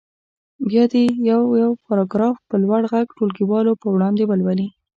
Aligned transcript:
بیا 0.69 0.83
دې 0.93 1.05
یو 1.29 1.41
یو 1.63 1.71
پاراګراف 1.85 2.37
په 2.49 2.55
لوړ 2.63 2.81
غږ 2.91 3.07
ټولګیوالو 3.17 3.79
په 3.81 3.87
وړاندې 3.95 4.23
ولولي. 4.27 4.67